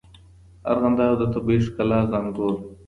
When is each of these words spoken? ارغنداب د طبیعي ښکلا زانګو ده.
ارغنداب 0.69 1.13
د 1.19 1.23
طبیعي 1.33 1.61
ښکلا 1.65 1.99
زانګو 2.11 2.47
ده. 2.55 2.61